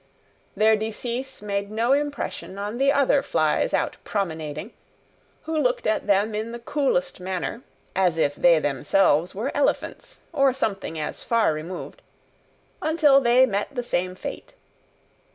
Their 0.55 0.75
decease 0.75 1.43
made 1.43 1.69
no 1.69 1.93
impression 1.93 2.57
on 2.57 2.79
the 2.79 2.91
other 2.91 3.21
flies 3.21 3.71
out 3.71 3.97
promenading, 4.03 4.73
who 5.43 5.55
looked 5.55 5.85
at 5.85 6.07
them 6.07 6.33
in 6.33 6.53
the 6.53 6.57
coolest 6.57 7.19
manner 7.19 7.61
(as 7.95 8.17
if 8.17 8.33
they 8.33 8.57
themselves 8.57 9.35
were 9.35 9.55
elephants, 9.55 10.21
or 10.33 10.53
something 10.53 10.97
as 10.99 11.21
far 11.21 11.53
removed), 11.53 12.01
until 12.81 13.21
they 13.21 13.45
met 13.45 13.75
the 13.75 13.83
same 13.83 14.15
fate. 14.15 14.55